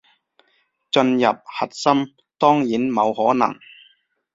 [0.03, 0.05] 進入
[1.45, 3.55] 核心，當然冇可能